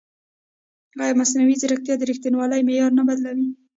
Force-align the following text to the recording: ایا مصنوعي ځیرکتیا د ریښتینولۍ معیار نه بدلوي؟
ایا 1.01 1.13
مصنوعي 1.19 1.55
ځیرکتیا 1.61 1.95
د 1.97 2.03
ریښتینولۍ 2.09 2.61
معیار 2.67 2.91
نه 2.99 3.03
بدلوي؟ 3.09 3.47